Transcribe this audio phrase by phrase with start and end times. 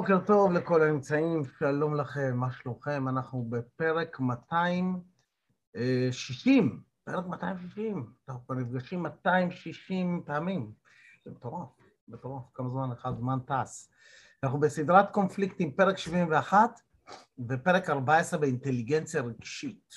[0.00, 3.08] בוקר טוב לכל הנמצאים, שלום לכם, מה שלומכם?
[3.08, 10.72] אנחנו בפרק 260, פרק 260, אנחנו כבר נפגשים 260 פעמים.
[11.24, 11.68] זה מטורף,
[12.08, 13.90] מטורף, כמה זמן אחד, זמן טס.
[14.42, 16.80] אנחנו בסדרת קונפליקטים, פרק 71
[17.48, 19.94] ופרק 14 באינטליגנציה רגשית.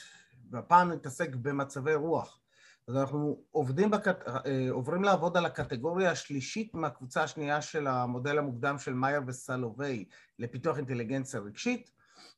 [0.52, 2.43] והפעם נתעסק במצבי רוח.
[2.88, 4.28] אז אנחנו עובדים בקט...
[4.28, 10.06] אה, עוברים לעבוד על הקטגוריה השלישית מהקבוצה השנייה של המודל המוקדם של מאייר וסלובי
[10.40, 11.92] לפיתוח אינטליגנציה רגשית,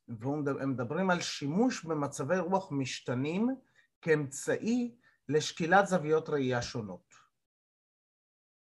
[0.07, 3.55] והם מדברים על שימוש במצבי רוח משתנים
[4.01, 4.95] כאמצעי
[5.29, 7.13] לשקילת זוויות ראייה שונות.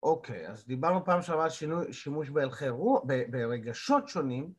[0.03, 4.53] אוקיי, אז דיברנו פעם שעברה על שימוש בהלכי רוח, ברגשות שונים,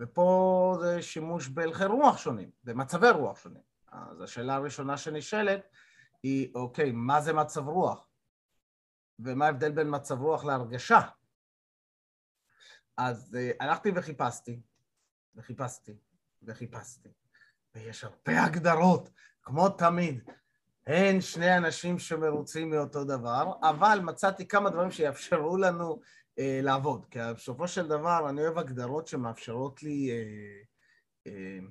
[0.00, 3.62] ופה זה שימוש בהלכי רוח שונים, במצבי רוח שונים.
[3.92, 5.68] אז השאלה הראשונה שנשאלת
[6.24, 8.08] היא, אוקיי, מה זה מצב רוח?
[9.18, 11.00] ומה ההבדל בין מצב רוח להרגשה?
[12.96, 14.60] אז uh, הלכתי וחיפשתי,
[15.34, 15.92] וחיפשתי,
[16.42, 17.08] וחיפשתי,
[17.74, 19.10] ויש הרבה הגדרות,
[19.42, 20.30] כמו תמיד.
[20.86, 27.06] אין שני אנשים שמרוצים מאותו דבר, אבל מצאתי כמה דברים שיאפשרו לנו uh, לעבוד.
[27.10, 31.64] כי בסופו של דבר אני אוהב הגדרות שמאפשרות לי uh, uh,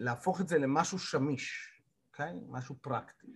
[0.00, 1.75] להפוך את זה למשהו שמיש.
[2.18, 2.40] אוקיי?
[2.48, 3.26] משהו פרקטי.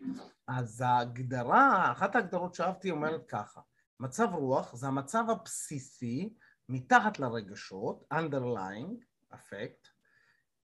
[0.47, 3.61] אז ההגדרה, אחת ההגדרות שאהבתי אומרת ככה,
[4.01, 6.35] מצב רוח זה המצב הבסיסי
[6.69, 9.89] מתחת לרגשות, underlying effect,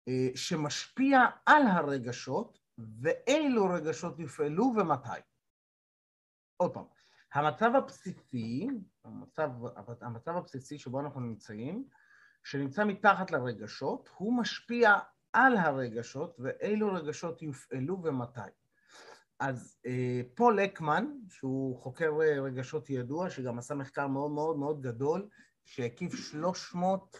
[0.08, 2.58] אה, שמשפיע על הרגשות
[3.00, 5.20] ואילו רגשות יופעלו ומתי.
[6.56, 6.84] עוד פעם,
[7.34, 8.68] המצב הבסיסי,
[9.04, 9.50] המצב,
[10.00, 11.88] המצב הבסיסי שבו אנחנו נמצאים,
[12.44, 14.98] שנמצא מתחת לרגשות, הוא משפיע
[15.36, 18.40] על הרגשות ואילו רגשות יופעלו ומתי.
[19.38, 24.82] אז אה, פול לקמן, שהוא חוקר אה, רגשות ידוע, שגם עשה מחקר מאוד מאוד מאוד
[24.82, 25.28] גדול,
[25.64, 27.16] שהקיף 300,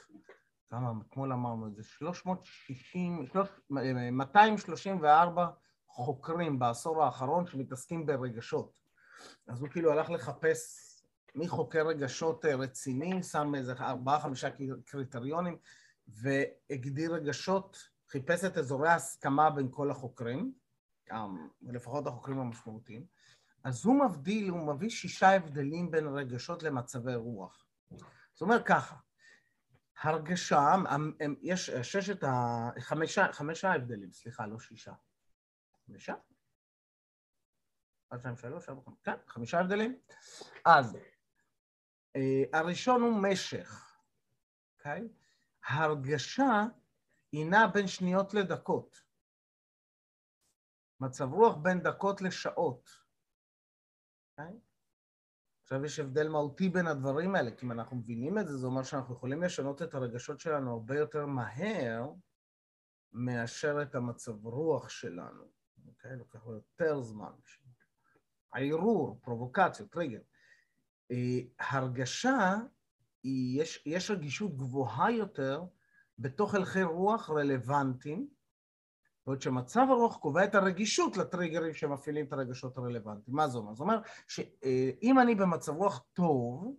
[0.70, 3.26] כמה, אתמול אמרנו את זה, 360,
[3.70, 5.46] 234
[5.88, 8.72] חוקרים בעשור האחרון שמתעסקים ברגשות.
[9.46, 10.86] אז הוא כאילו הלך לחפש
[11.34, 14.48] מי חוקר רגשות אה, רציני, שם איזה ארבעה, חמישה
[14.86, 15.56] קריטריונים,
[16.08, 20.52] והגדיר רגשות חיפש את אזורי ההסכמה בין כל החוקרים,
[21.62, 23.06] לפחות החוקרים המשמעותיים,
[23.64, 27.66] אז הוא מבדיל, הוא מביא שישה הבדלים בין רגשות למצבי רוח.
[28.32, 28.96] זאת אומרת ככה,
[30.02, 30.74] הרגשה,
[31.42, 32.70] יש ששת ה...
[32.80, 34.92] חמישה, חמישה הבדלים, סליחה, לא שישה.
[35.86, 36.14] חמישה?
[38.08, 39.98] אחד, שתיים, שלוש, ארבע, חמש, כן, חמישה הבדלים.
[40.64, 40.96] אז
[42.16, 43.96] אה, הראשון הוא משך,
[44.78, 45.08] אוקיי?
[45.66, 46.64] הרגשה
[47.32, 49.02] היא נעה בין שניות לדקות.
[51.00, 52.88] מצב רוח בין דקות לשעות.
[52.88, 54.42] Okay?
[54.42, 54.60] אוקיי?
[55.62, 58.82] עכשיו יש הבדל מהותי בין הדברים האלה, כי אם אנחנו מבינים את זה, זה אומר
[58.82, 62.12] שאנחנו יכולים לשנות את הרגשות שלנו הרבה יותר מהר
[63.12, 65.44] מאשר את המצב רוח שלנו.
[65.86, 66.10] אוקיי?
[66.10, 66.14] Okay?
[66.14, 67.32] לוקח יותר זמן.
[68.52, 70.20] הערעור, פרובוקציות, טריגר.
[71.10, 72.54] אה, הרגשה,
[73.24, 75.64] יש, יש רגישות גבוהה יותר
[76.18, 78.28] בתוך הלכי רוח רלוונטיים,
[79.26, 83.36] בעוד שמצב הרוח קובע את הרגישות לטריגרים שמפעילים את הרגשות הרלוונטיים.
[83.36, 83.74] מה זה אומר?
[83.74, 86.76] זה אומר שאם אני במצב רוח טוב,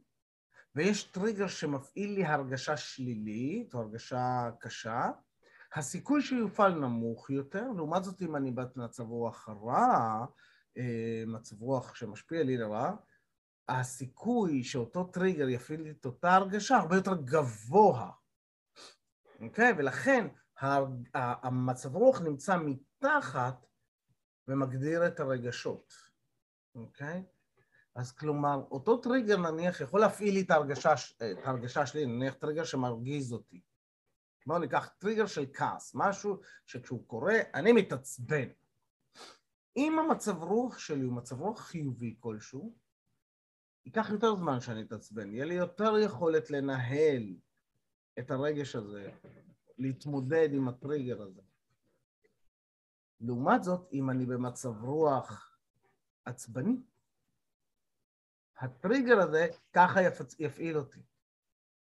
[0.76, 5.10] ויש טריגר שמפעיל לי הרגשה שלילית או הרגשה קשה,
[5.76, 10.26] הסיכוי שיופעל נמוך יותר, לעומת זאת אם אני במצב רוח רע,
[10.78, 12.92] אה, מצב רוח שמשפיע לי לרע,
[13.70, 18.12] הסיכוי שאותו טריגר יפעיל לי את אותה הרגשה הרבה יותר גבוה.
[19.42, 19.74] אוקיי?
[19.78, 20.28] ולכן
[21.14, 23.66] המצב רוח נמצא מתחת
[24.48, 25.94] ומגדיר את הרגשות,
[26.76, 27.24] אוקיי?
[27.96, 30.94] אז כלומר, אותו טריגר נניח יכול להפעיל לי את ההרגשה,
[31.32, 33.62] את ההרגשה שלי, נניח טריגר שמרגיז אותי.
[34.46, 38.48] בואו ניקח טריגר של כעס, משהו שכשהוא קורה, אני מתעצבן.
[39.78, 42.76] אם המצב רוח שלי הוא מצב רוח חיובי כלשהו,
[43.86, 47.36] ייקח יותר זמן שאני אתעצבן, יהיה לי יותר יכולת לנהל
[48.20, 49.12] את הרגש הזה,
[49.78, 51.42] להתמודד עם הטריגר הזה.
[53.22, 55.60] לעומת זאת, אם אני במצב רוח
[56.26, 56.82] עצבני,
[58.58, 60.36] הטריגר הזה ככה יפצ...
[60.40, 61.00] יפעיל אותי,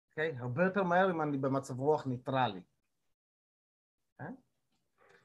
[0.10, 0.32] אוקיי?
[0.32, 0.42] Okay?
[0.42, 2.60] הרבה יותר מהר אם אני במצב רוח ניטרלי.
[2.60, 2.64] Okay?
[4.22, 4.30] אה?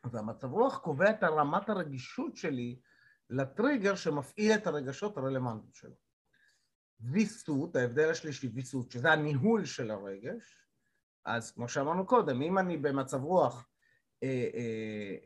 [0.03, 2.81] אז המצב רוח קובע את רמת הרגישות שלי
[3.31, 5.97] לטריגר שמפעיל את הרגשות הרלוונטיים שלו.
[7.01, 10.70] ויסות, ההבדל השלישי, ויסות, שזה הניהול של הרגש,
[11.25, 13.69] אז כמו שאמרנו קודם, אם אני במצב רוח,
[14.23, 15.17] אה, אה,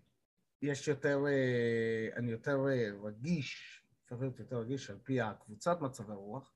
[0.62, 6.12] יש יותר, אה, אני יותר אה, רגיש, צריך להיות יותר רגיש על פי הקבוצת מצבי
[6.12, 6.52] רוח,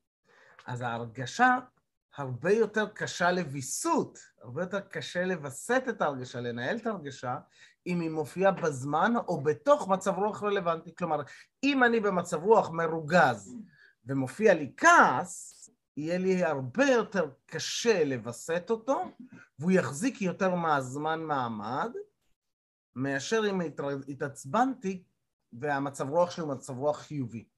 [0.67, 1.58] אז ההרגשה
[2.17, 7.38] הרבה יותר קשה לוויסות, הרבה יותר קשה לווסת את ההרגשה, לנהל את ההרגשה,
[7.87, 10.94] אם היא מופיעה בזמן או בתוך מצב רוח רלוונטי.
[10.94, 11.23] כלומר,
[11.62, 13.56] אם אני במצב רוח מרוגז
[14.05, 19.04] ומופיע לי כעס, יהיה לי הרבה יותר קשה לווסת אותו,
[19.58, 21.90] והוא יחזיק יותר מהזמן מעמד,
[22.96, 23.60] מאשר אם
[24.08, 25.04] התעצבנתי
[25.52, 27.48] והמצב רוח שלי הוא מצב רוח חיובי.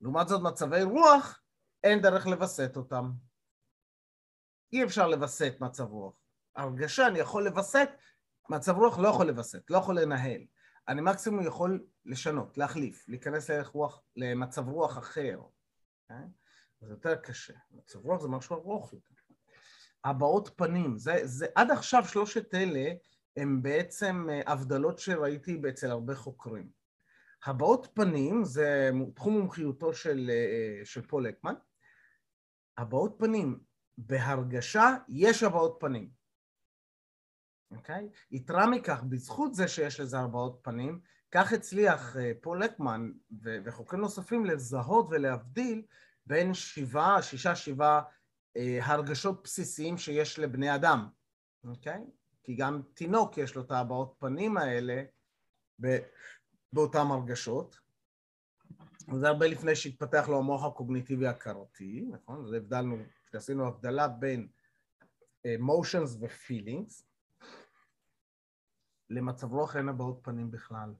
[0.00, 1.42] לעומת זאת, מצבי רוח,
[1.84, 3.10] אין דרך לווסת אותם.
[4.72, 6.14] אי אפשר לווסת מצב רוח.
[6.56, 7.88] הרגשה, אני יכול לווסת,
[8.48, 10.40] מצב רוח לא יכול לווסת, לא יכול לנהל.
[10.88, 15.40] אני מקסימום יכול לשנות, להחליף, להיכנס לערך רוח, למצב רוח אחר.
[16.12, 16.43] Okay?
[16.84, 17.54] זה יותר קשה.
[17.70, 19.14] מצב רוח זה משהו ארוך יותר.
[20.04, 22.92] הבעות פנים, זה, זה, עד עכשיו שלושת אלה
[23.36, 26.70] הם בעצם אה, הבדלות שראיתי אצל הרבה חוקרים.
[27.44, 31.54] הבעות פנים זה תחום מומחיותו של, אה, של פול אקמן.
[32.78, 33.60] הבעות פנים,
[33.98, 36.10] בהרגשה יש הבעות פנים.
[37.70, 38.08] אוקיי?
[38.12, 38.16] Okay?
[38.30, 41.00] יתרה מכך, בזכות זה שיש לזה הבעות פנים,
[41.30, 43.10] כך הצליח אה, פול אקמן
[43.64, 45.82] וחוקרים נוספים לזהות ולהבדיל
[46.26, 48.02] בין שבעה, שישה, שבעה
[48.56, 51.08] אה, הרגשות בסיסיים שיש לבני אדם,
[51.64, 52.04] אוקיי?
[52.44, 55.02] כי גם תינוק יש לו את הבעות פנים האלה
[56.72, 57.78] באותן הרגשות.
[59.12, 62.48] וזה הרבה לפני שהתפתח לו המוח הקוגניטיבי הכרתי, נכון?
[62.48, 62.96] זה הבדלנו,
[63.26, 64.48] כשעשינו הבדלה בין
[65.46, 67.04] emotions ו-feelings,
[69.10, 70.94] למצב רוח אין הבעות פנים בכלל.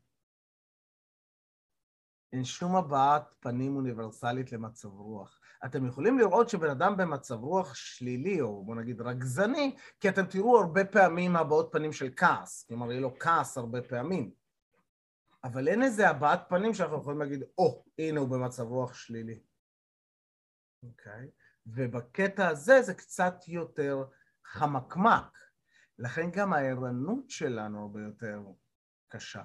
[2.34, 5.40] אין שום הבעת פנים אוניברסלית למצב רוח.
[5.64, 10.60] אתם יכולים לראות שבן אדם במצב רוח שלילי, או בוא נגיד רגזני, כי אתם תראו
[10.60, 14.31] הרבה פעמים הבעות פנים של כעס, כלומר יהיה לו כעס הרבה פעמים.
[15.44, 19.42] אבל אין איזה הבעת פנים שאנחנו יכולים להגיד, או, oh, הנה הוא במצב רוח שלילי.
[20.82, 21.12] אוקיי?
[21.12, 21.44] Okay?
[21.66, 24.04] ובקטע הזה זה קצת יותר
[24.44, 25.38] חמקמק.
[25.98, 28.42] לכן גם הערנות שלנו הרבה יותר
[29.08, 29.42] קשה.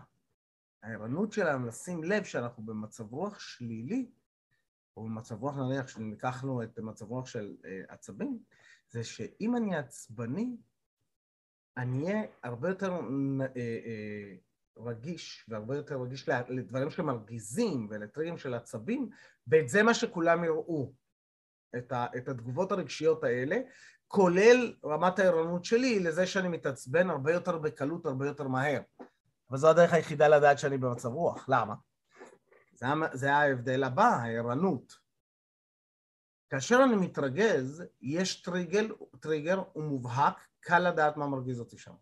[0.84, 4.10] הערנות שלנו לשים לב שאנחנו במצב רוח שלילי,
[4.98, 8.40] או במצב רוח נניח שניקחנו את מצב רוח של אה, עצבים,
[8.90, 10.58] זה שאם אני עצבני,
[11.78, 14.36] אני אהיה הרבה יותר אה, אה,
[14.78, 19.10] רגיש, והרבה יותר רגיש לדברים שמרגיזים ולטריגים של עצבים,
[19.48, 20.94] ואת זה מה שכולם יראו,
[21.78, 23.58] את, ה, את התגובות הרגשיות האלה,
[24.08, 28.82] כולל רמת הערנות שלי לזה שאני מתעצבן הרבה יותר בקלות, הרבה יותר מהר.
[29.50, 31.50] אבל זו הדרך היחידה לדעת שאני במצב רוח.
[31.50, 31.75] למה?
[32.74, 34.94] זה, זה ההבדל הבא, הערנות.
[36.50, 41.94] כאשר אני מתרגז, יש טריגל, טריגר, הוא מובהק, קל לדעת מה מרגיז אותי שם.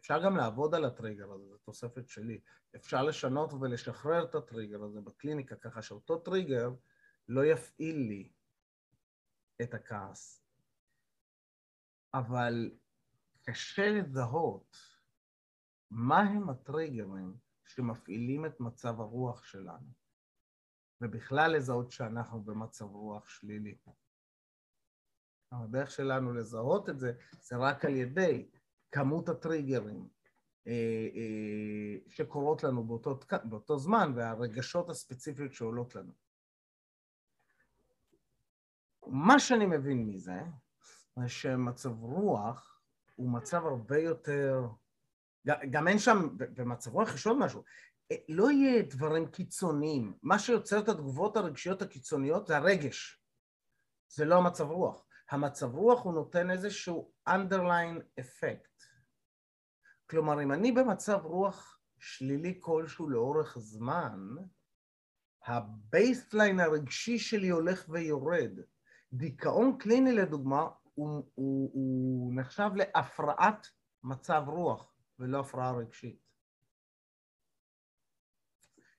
[0.00, 2.40] אפשר גם לעבוד על הטריגר הזה, זו תוספת שלי.
[2.76, 6.70] אפשר לשנות ולשחרר את הטריגר הזה בקליניקה, ככה שאותו טריגר
[7.28, 8.32] לא יפעיל לי
[9.62, 10.44] את הכעס.
[12.14, 12.70] אבל
[13.42, 14.91] קשה לזהות
[15.94, 19.88] מה הם הטריגרים שמפעילים את מצב הרוח שלנו,
[21.00, 23.76] ובכלל לזהות שאנחנו במצב רוח שלילי.
[25.52, 28.50] הדרך שלנו לזהות את זה, זה רק על ידי
[28.92, 30.08] כמות הטריגרים
[30.66, 36.12] אה, אה, שקורות לנו באותו, באותו זמן והרגשות הספציפיות שעולות לנו.
[39.06, 40.42] מה שאני מבין מזה,
[41.16, 42.80] זה שמצב רוח
[43.16, 44.68] הוא מצב הרבה יותר
[45.46, 47.64] גם אין שם, במצב רוח יש עוד משהו,
[48.12, 50.14] אה, לא יהיה דברים קיצוניים.
[50.22, 53.22] מה שיוצר את התגובות הרגשיות הקיצוניות זה הרגש,
[54.08, 55.04] זה לא המצב רוח.
[55.30, 58.84] המצב רוח הוא נותן איזשהו underline effect.
[60.10, 64.28] כלומר, אם אני במצב רוח שלילי כלשהו לאורך זמן,
[65.46, 68.58] ה baseline הרגשי שלי הולך ויורד.
[69.12, 73.66] דיכאון קליני לדוגמה הוא, הוא, הוא נחשב להפרעת
[74.04, 74.91] מצב רוח.
[75.18, 76.32] ולא הפרעה רגשית.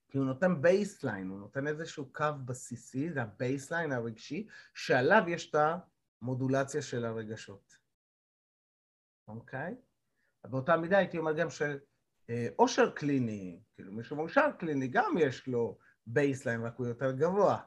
[0.09, 5.49] כי הוא נותן baseline, הוא נותן איזשהו קו בסיסי, זה ה baseline הרגשי, שעליו יש
[5.49, 5.55] את
[6.21, 7.77] המודולציה של הרגשות.
[9.27, 9.75] אוקיי?
[10.43, 11.79] באותה מידה הייתי אומר גם של
[12.29, 12.47] אה,
[12.95, 15.77] קליני, כאילו מי שמאושר קליני גם יש לו
[16.07, 17.61] baseline, רק הוא יותר גבוה.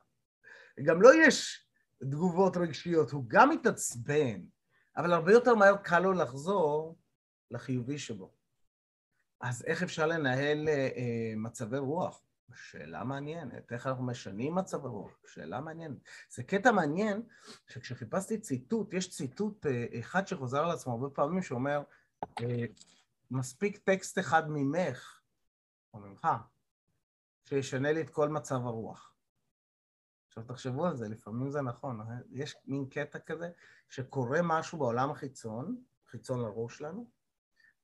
[0.84, 1.68] גם לו לא יש
[2.00, 4.40] תגובות רגשיות, הוא גם מתעצבן,
[4.96, 6.98] אבל הרבה יותר מהר קל לו לחזור
[7.50, 8.35] לחיובי שבו.
[9.40, 12.22] אז איך אפשר לנהל אה, אה, מצבי רוח?
[12.54, 13.72] שאלה מעניינת.
[13.72, 15.18] איך אנחנו משנים מצבי רוח?
[15.26, 15.98] שאלה מעניינת.
[16.30, 17.22] זה קטע מעניין
[17.66, 21.82] שכשחיפשתי ציטוט, יש ציטוט אה, אחד שחוזר על עצמו הרבה פעמים שאומר,
[23.30, 25.20] מספיק טקסט אחד ממך,
[25.94, 26.28] או ממך,
[27.44, 29.14] שישנה לי את כל מצב הרוח.
[30.28, 32.00] עכשיו תחשבו על זה, לפעמים זה נכון,
[32.30, 33.50] יש מין קטע כזה
[33.88, 37.10] שקורה משהו בעולם החיצון, חיצון לראש שלנו,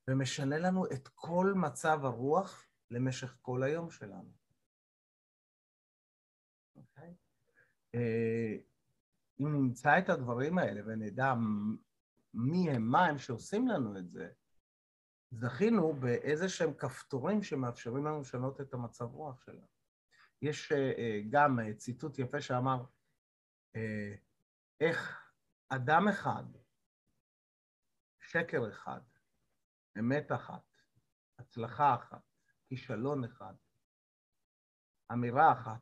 [0.07, 4.31] ומשנה לנו את כל מצב הרוח למשך כל היום שלנו.
[6.75, 6.75] Okay?
[6.75, 7.13] אוקיי?
[7.95, 8.57] אה,
[9.39, 11.33] אם נמצא את הדברים האלה ונדע
[12.33, 14.29] מי הם, מה הם שעושים לנו את זה,
[15.31, 19.67] זכינו באיזה שהם כפתורים שמאפשרים לנו לשנות את המצב רוח שלנו.
[20.41, 20.75] יש uh,
[21.29, 22.83] גם uh, ציטוט יפה שאמר,
[24.79, 25.29] איך
[25.69, 26.43] אדם אחד,
[28.19, 29.01] שקר אחד,
[29.99, 30.63] אמת אחת,
[31.39, 32.21] הצלחה אחת,
[32.67, 33.53] כישלון אחד,
[35.13, 35.81] אמירה אחת,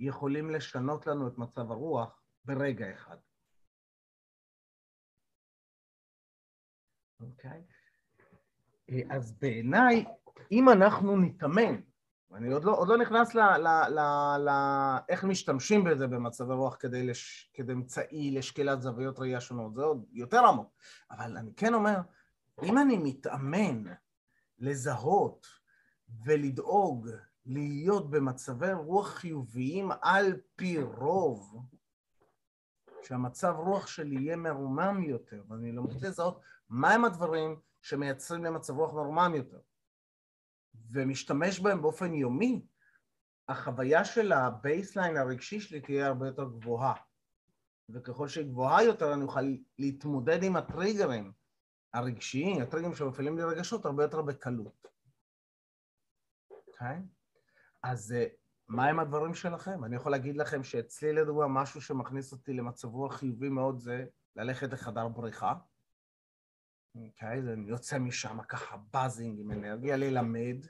[0.00, 3.16] יכולים לשנות לנו את מצב הרוח ברגע אחד.
[7.20, 7.62] אוקיי?
[8.90, 9.14] Okay?
[9.14, 10.04] אז בעיניי,
[10.52, 11.80] אם אנחנו נתאמן,
[12.30, 14.00] ואני עוד לא, עוד לא נכנס ל, ל, ל,
[14.38, 14.50] ל...
[15.08, 20.04] איך משתמשים בזה במצבי רוח כדי, לש, כדי אמצעי לשקילת זוויות ראייה שונות, זה עוד
[20.12, 20.72] יותר עמוק,
[21.10, 21.96] אבל אני כן אומר,
[22.62, 23.84] אם אני מתאמן
[24.58, 25.46] לזהות
[26.24, 27.08] ולדאוג
[27.46, 31.62] להיות במצבי רוח חיוביים על פי רוב,
[33.02, 38.92] שהמצב רוח שלי יהיה מרומם יותר, ואני לא רוצה לזהות מהם הדברים שמייצרים למצב רוח
[38.92, 39.60] מרומם יותר,
[40.90, 42.66] ומשתמש בהם באופן יומי,
[43.48, 46.94] החוויה של ה baseline הרגשי שלי תהיה הרבה יותר גבוהה.
[47.88, 51.32] וככל שהיא גבוהה יותר אני אוכל להתמודד עם הטריגרים
[51.94, 54.86] הרגשיים, הטריגרים שמפעילים לי רגשות הרבה יותר בקלות.
[56.50, 56.96] אוקיי?
[56.96, 57.18] Okay?
[57.82, 58.26] אז אה,
[58.68, 59.84] מהם הדברים שלכם?
[59.84, 64.04] אני יכול להגיד לכם שאצלי לדוגמה משהו שמכניס אותי למצב רוח חיובי מאוד זה
[64.36, 65.54] ללכת לחדר בריכה.
[66.94, 70.66] אוקיי, זה יוצא משם ככה באזינג עם אנרגיה, ללמד,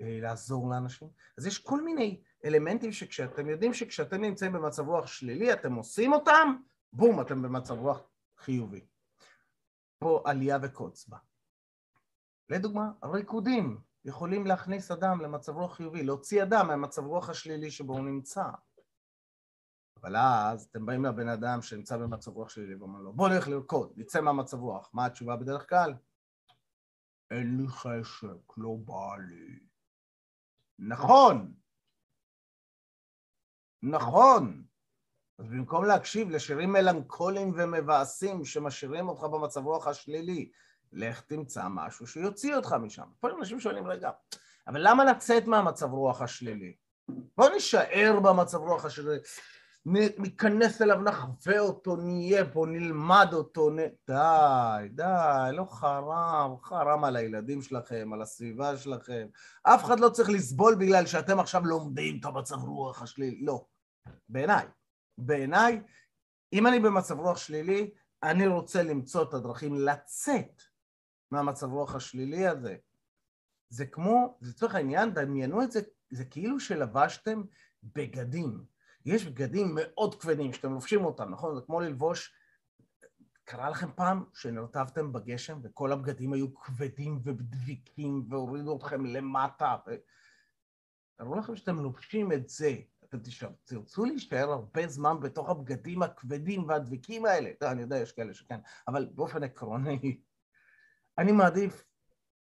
[0.00, 1.08] אה, לעזור לאנשים.
[1.38, 6.56] אז יש כל מיני אלמנטים שכשאתם יודעים שכשאתם נמצאים במצב רוח שלילי, אתם עושים אותם,
[6.92, 8.02] בום, אתם במצב רוח
[8.38, 8.86] חיובי.
[10.02, 11.18] פה עלייה וקוץ בה.
[12.48, 13.80] לדוגמה, ריקודים.
[14.04, 18.44] יכולים להכניס אדם למצב רוח חיובי, להוציא אדם מהמצב רוח השלילי שבו הוא נמצא.
[20.00, 23.92] אבל אז אתם באים לבן אדם שנמצא במצב רוח שלילי ואומר לו, בוא נלך לרקוד,
[23.96, 24.90] נצא מהמצב רוח.
[24.92, 25.94] מה התשובה בדרך כלל?
[27.30, 29.58] אין לי חשק, לא בא לי.
[30.78, 31.54] נכון!
[33.82, 34.64] נכון!
[35.38, 40.50] אז במקום להקשיב לשירים מלנכוליים ומבאסים שמשאירים אותך במצב רוח השלילי,
[40.92, 43.04] לך תמצא משהו שיוציא אותך משם.
[43.18, 44.10] לפעמים אנשים שואלים, רגע,
[44.66, 46.74] אבל למה לצאת מהמצב רוח השלילי?
[47.36, 49.18] בוא נישאר במצב רוח השלילי,
[50.18, 53.76] ניכנס אליו, נחווה אותו, נהיה פה, נלמד אותו, נ...
[54.08, 59.26] די, די, לא חרם, חרם על הילדים שלכם, על הסביבה שלכם.
[59.62, 63.64] אף אחד לא צריך לסבול בגלל שאתם עכשיו לומדים את המצב רוח השלילי, לא.
[64.28, 64.66] בעיניי.
[65.18, 65.82] בעיניי,
[66.52, 67.90] אם אני במצב רוח שלילי,
[68.22, 70.62] אני רוצה למצוא את הדרכים לצאת
[71.30, 72.76] מהמצב רוח השלילי הזה.
[73.68, 77.42] זה כמו, לצורך העניין, דמיינו את זה, זה כאילו שלבשתם
[77.82, 78.64] בגדים.
[79.06, 81.54] יש בגדים מאוד כבדים שאתם לובשים אותם, נכון?
[81.54, 82.34] זה כמו ללבוש...
[83.44, 89.90] קרה לכם פעם שנרטבתם בגשם וכל הבגדים היו כבדים ודביקים והורידו אתכם למטה ו...
[91.16, 92.76] תראו לכם שאתם לובשים את זה,
[93.64, 97.50] תרצו להישאר הרבה זמן בתוך הבגדים הכבדים והדביקים האלה.
[97.60, 100.20] לא, אני יודע, יש כאלה שכן, אבל באופן עקרוני,
[101.18, 101.84] אני מעדיף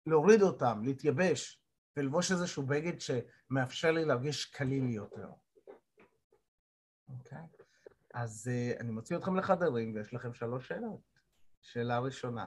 [0.07, 1.62] להוריד אותם, להתייבש,
[1.97, 5.31] ולבוש איזשהו בגד שמאפשר לי להרגיש קליל יותר.
[7.09, 7.38] אוקיי?
[7.38, 7.61] Okay.
[8.14, 11.00] אז uh, אני מוציא אתכם לחדרים ויש לכם שלוש שאלות.
[11.62, 12.47] שאלה ראשונה,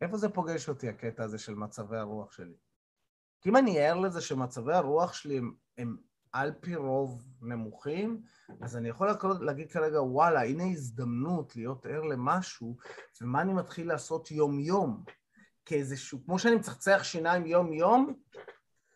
[0.00, 2.56] איפה זה פוגש אותי הקטע הזה של מצבי הרוח שלי?
[3.40, 5.96] כי אם אני ער לזה שמצבי הרוח שלי הם, הם
[6.32, 8.22] על פי רוב נמוכים,
[8.60, 9.08] אז אני יכול
[9.40, 12.76] להגיד כרגע, וואלה, הנה הזדמנות להיות ער למשהו,
[13.20, 15.04] ומה אני מתחיל לעשות יום-יום?
[15.64, 18.14] כאיזשהו, כמו שאני מצחצח שיניים יום-יום,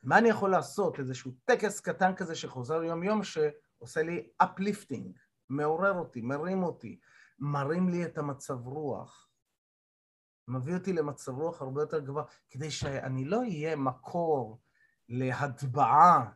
[0.02, 0.98] מה אני יכול לעשות?
[0.98, 7.00] איזשהו טקס קטן כזה שחוזר יום-יום, שעושה לי uplifting, מעורר אותי, מרים אותי,
[7.38, 9.28] מרים לי את המצב רוח,
[10.48, 14.60] מביא אותי למצב רוח הרבה יותר גבוה, כדי שאני לא אהיה מקור
[15.08, 16.30] להטבעה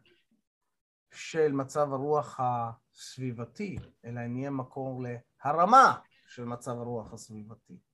[1.10, 7.74] של מצב הרוח הסביבתי, אלא נהיה מקור להרמה של מצב הרוח הסביבתי.
[7.74, 7.88] Okay?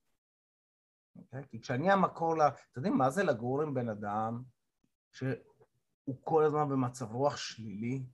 [1.16, 1.49] אוקיי?
[1.49, 2.40] כי כשאני המקור ל...
[2.40, 4.42] אתם יודעים מה זה לגור עם בן אדם
[5.12, 8.06] שהוא כל הזמן במצב רוח שלילי?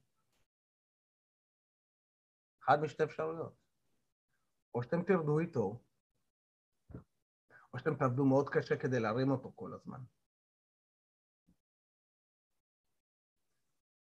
[2.64, 3.54] אחד משתי אפשרויות.
[4.74, 5.80] או שאתם תרדו איתו,
[7.74, 10.00] או שאתם תעבדו מאוד קשה כדי להרים אותו כל הזמן.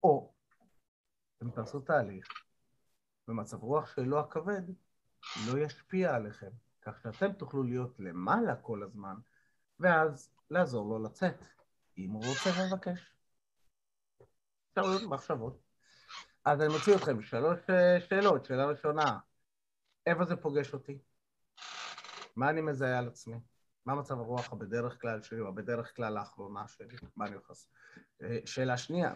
[0.02, 0.33] או
[1.44, 2.26] אתם תעשו תהליך,
[3.28, 4.62] ומצב רוח שלו הכבד
[5.46, 6.50] לא ישפיע עליכם,
[6.82, 9.14] כך שאתם תוכלו להיות למעלה כל הזמן,
[9.80, 11.44] ואז לעזור לו לצאת,
[11.98, 13.12] אם הוא רוצה לבקש.
[14.70, 15.60] אפשר להיות מחשבות.
[16.44, 18.44] אז אני מוציא אתכם שלוש אה, שאלות.
[18.44, 19.18] שאלה ראשונה,
[20.06, 20.98] איפה זה פוגש אותי?
[22.36, 23.36] מה אני מזהה על עצמי?
[23.86, 26.96] מה מצב הרוח הבדרך כלל שלי, או הבדרך כלל האחרונה שלי?
[27.16, 27.70] מה אני הולך לעשות?
[28.22, 29.12] אה, שאלה שנייה,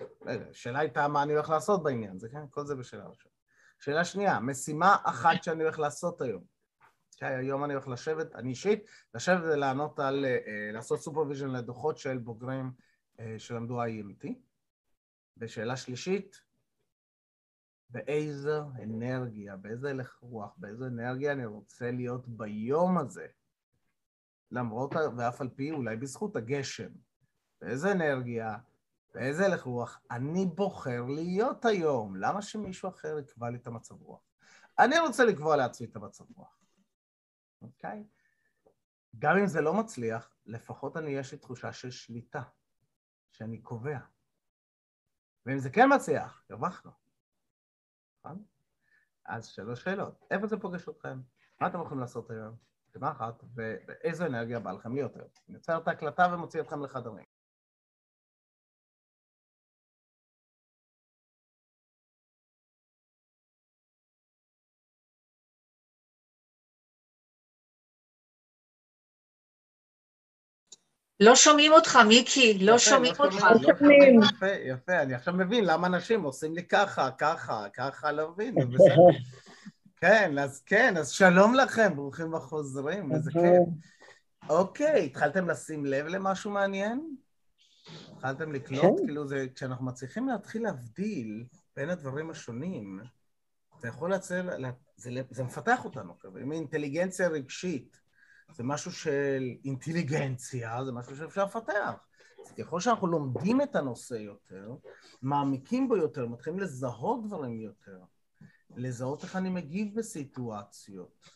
[0.53, 2.43] שאלה הייתה מה אני הולך לעשות בעניין, זה כן?
[2.51, 3.35] כל זה בשאלה ראשונה.
[3.79, 6.45] שאלה שנייה, משימה אחת שאני הולך לעשות היום.
[7.21, 12.73] היום אני הולך לשבת, אני אישית, לשבת ולענות על, אה, לעשות supervision לדוחות של בוגרים
[13.39, 14.29] שלמדו IMT.
[15.39, 16.43] ושאלה שלישית,
[17.91, 23.27] באיזו אנרגיה, באיזה הלך רוח, באיזו אנרגיה אני רוצה להיות ביום הזה,
[24.51, 26.91] למרות ואף על פי, אולי בזכות הגשם.
[27.61, 28.57] באיזה אנרגיה,
[29.15, 32.17] באיזה הלך רוח, אני בוחר להיות היום.
[32.17, 34.21] למה שמישהו אחר יקבע לי את המצב רוח?
[34.79, 36.59] אני רוצה לקבוע לעצמי את המצב רוח,
[37.63, 38.05] אוקיי?
[39.19, 42.43] גם אם זה לא מצליח, לפחות אני, יש לי תחושה של שליטה,
[43.31, 43.99] שאני קובע.
[45.47, 46.91] ואם זה כן מצליח, הרווחנו.
[48.19, 48.45] נכון?
[49.25, 50.25] אז שלוש שאלות.
[50.31, 51.21] איפה זה פוגש אתכם?
[51.61, 52.57] מה אתם הולכים לעשות היום?
[53.05, 55.29] אחת, ואיזו אנרגיה בא לכם להיות היום?
[55.49, 57.25] אני יוצר את ההקלטה ומוציא אתכם לחדרים.
[71.21, 73.35] לא שומעים אותך, מיקי, לא שומעים אותך.
[73.35, 74.21] לא שומעים.
[74.23, 78.67] יפה, יפה, אני עכשיו מבין למה אנשים עושים לי ככה, ככה, ככה, לא מבין, זה
[78.67, 79.19] בסדר.
[80.01, 83.89] כן, אז כן, אז שלום לכם, ברוכים החוזרים, איזה כיף.
[84.49, 87.17] אוקיי, התחלתם לשים לב למשהו מעניין?
[88.13, 88.83] התחלתם לקלוט?
[88.83, 89.07] כן.
[89.07, 91.45] כאילו, זה, כשאנחנו מצליחים להתחיל להבדיל
[91.77, 93.01] בין הדברים השונים,
[93.81, 94.51] זה יכול לצל,
[94.97, 98.01] זה, זה מפתח אותנו, עם אינטליגנציה רגשית.
[98.53, 101.93] זה משהו של אינטליגנציה, זה משהו שאפשר לפתח.
[102.59, 104.75] ככל שאנחנו לומדים את הנושא יותר,
[105.23, 107.99] מעמיקים בו יותר, מתחילים לזהות דברים יותר,
[108.77, 111.31] לזהות איך אני מגיב בסיטואציות,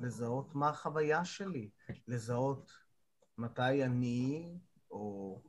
[0.00, 1.70] לזהות מה החוויה שלי,
[2.08, 2.72] לזהות
[3.38, 4.48] מתי אני
[4.90, 5.42] או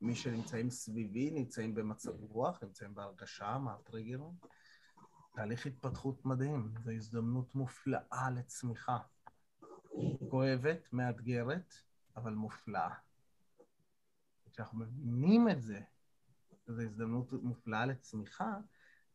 [0.00, 4.32] מי שנמצאים סביבי נמצאים במצב רוח, נמצאים בהרגשה, מה הטריגרים.
[5.34, 8.98] תהליך התפתחות מדהים, זו הזדמנות מופלאה לצמיחה.
[10.30, 11.74] כואבת, מאתגרת,
[12.16, 12.94] אבל מופלאה.
[14.52, 15.80] כשאנחנו מבינים את זה,
[16.66, 18.58] זו הזדמנות מופלאה לצמיחה,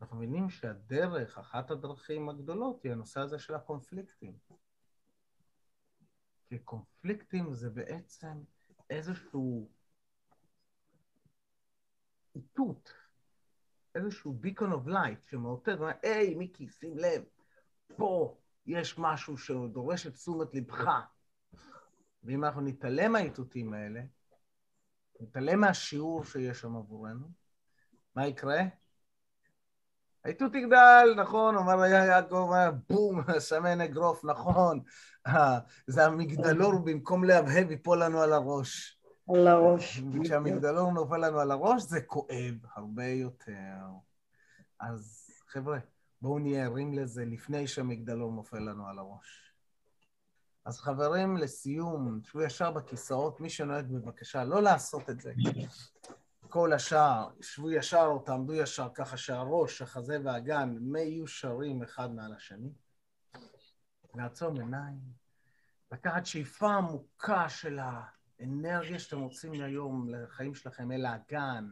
[0.02, 4.38] אנחנו מבינים שהדרך, אחת הדרכים הגדולות, היא הנושא הזה של הקונפליקטים.
[6.50, 8.44] כי קונפליקטים זה בעצם
[8.90, 9.70] איזשהו
[12.36, 12.94] איתות,
[13.96, 17.24] איזשהו beacon of light שמאותת, היי, מיקי, שים לב,
[17.98, 20.88] פה, יש משהו שדורש את תשומת לבך,
[22.24, 24.02] ואם אנחנו נתעלם מהאיתותים האלה,
[25.20, 27.28] נתעלם מהשיעור שיש שם עבורנו,
[28.16, 28.62] מה יקרה?
[30.26, 32.52] האיתות יגדל, נכון, אומר יעקב,
[32.90, 34.80] בום, שמן אגרוף, נכון.
[35.88, 39.00] זה המגדלור, במקום להבהב, ייפול לנו על הראש.
[39.30, 40.02] על הראש.
[40.24, 43.54] כשהמגדלור נופל לנו על הראש, זה כואב הרבה יותר.
[44.80, 45.78] אז חבר'ה,
[46.22, 49.54] בואו נהיה ערים לזה לפני שהמגדלור נופל לנו על הראש.
[50.66, 55.34] אז חברים, לסיום, תשבו ישר בכיסאות, מי שנוהג בבקשה לא לעשות את זה.
[56.50, 62.74] כל השאר, שבו ישר או תעמדו ישר ככה שהראש, החזה והגן מיושרים אחד מעל השני.
[64.16, 65.00] לעצום עיניים,
[65.92, 71.70] לקחת שאיפה עמוקה של האנרגיה שאתם רוצים היום לחיים שלכם אל האגן.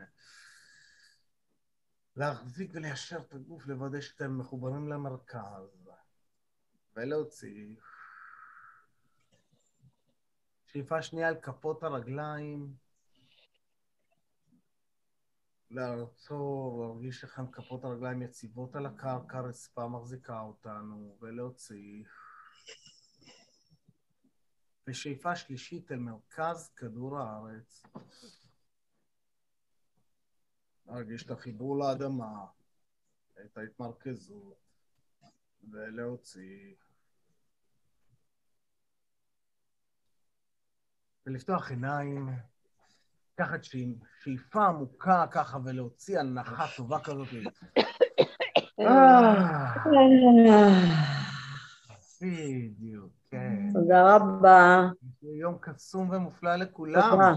[2.15, 5.89] להחזיק וליישר את הגוף, לוודא שאתם מחוברים למרכז,
[6.95, 7.75] ולהוציא.
[10.65, 12.87] שאיפה שנייה על כפות הרגליים,
[15.71, 22.03] לעצור, להרגיש לכם כפות הרגליים יציבות על הקרקע, רצפה מחזיקה אותנו, ולהוציא.
[24.88, 27.84] ושאיפה שלישית אל מרכז כדור הארץ.
[30.86, 32.45] להרגיש את החיבור לאדמה,
[33.45, 34.58] את ההתמרכזות,
[35.71, 36.75] ולהוציא.
[41.25, 42.30] ולפתוח עיניים,
[43.39, 47.28] לקחת שאיפה עמוקה ככה ולהוציא הנחה טובה כזאת.
[52.21, 53.69] בדיוק, כן.
[53.73, 54.88] תודה רבה.
[55.39, 57.36] יום קסום ומופלא לכולם.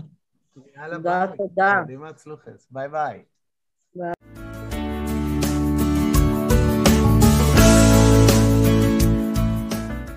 [0.55, 0.87] תודה.
[0.97, 1.83] תודה, תודה.
[2.71, 3.25] ביי ביי.